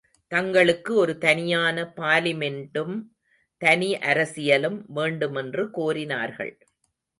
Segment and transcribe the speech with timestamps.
[0.31, 2.95] தங்களுக்கு ஒரு தனியான பாலிமெண்டும்
[3.61, 6.53] தனி அரசியலும் வேண்டுமென்று கோரினார்கள்.